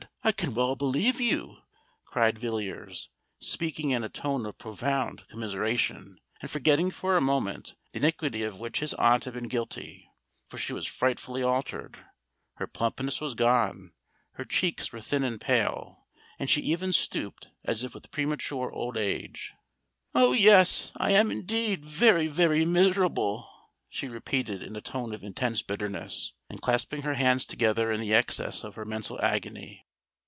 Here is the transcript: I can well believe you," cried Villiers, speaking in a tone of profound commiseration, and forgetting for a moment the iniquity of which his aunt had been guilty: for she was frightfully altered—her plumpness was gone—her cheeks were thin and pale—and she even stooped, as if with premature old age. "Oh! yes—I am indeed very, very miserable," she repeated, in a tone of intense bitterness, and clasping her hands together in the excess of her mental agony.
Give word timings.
I 0.23 0.31
can 0.31 0.53
well 0.53 0.75
believe 0.75 1.19
you," 1.19 1.57
cried 2.05 2.37
Villiers, 2.37 3.09
speaking 3.39 3.89
in 3.89 4.03
a 4.03 4.09
tone 4.09 4.45
of 4.45 4.59
profound 4.59 5.27
commiseration, 5.29 6.19
and 6.43 6.49
forgetting 6.51 6.91
for 6.91 7.17
a 7.17 7.21
moment 7.21 7.73
the 7.91 7.97
iniquity 7.97 8.43
of 8.43 8.59
which 8.59 8.81
his 8.81 8.93
aunt 8.93 9.23
had 9.23 9.33
been 9.33 9.47
guilty: 9.47 10.11
for 10.47 10.59
she 10.59 10.73
was 10.73 10.85
frightfully 10.85 11.41
altered—her 11.41 12.67
plumpness 12.67 13.19
was 13.19 13.33
gone—her 13.33 14.45
cheeks 14.45 14.91
were 14.91 15.01
thin 15.01 15.23
and 15.23 15.41
pale—and 15.41 16.51
she 16.51 16.61
even 16.61 16.93
stooped, 16.93 17.49
as 17.65 17.83
if 17.83 17.95
with 17.95 18.11
premature 18.11 18.71
old 18.71 18.97
age. 18.97 19.55
"Oh! 20.13 20.33
yes—I 20.33 21.13
am 21.13 21.31
indeed 21.31 21.83
very, 21.83 22.27
very 22.27 22.63
miserable," 22.63 23.49
she 23.89 24.07
repeated, 24.07 24.61
in 24.61 24.75
a 24.75 24.81
tone 24.81 25.15
of 25.15 25.23
intense 25.23 25.63
bitterness, 25.63 26.33
and 26.47 26.61
clasping 26.61 27.01
her 27.01 27.15
hands 27.15 27.47
together 27.47 27.91
in 27.91 27.99
the 27.99 28.13
excess 28.13 28.63
of 28.63 28.75
her 28.75 28.85
mental 28.85 29.19
agony. 29.23 29.87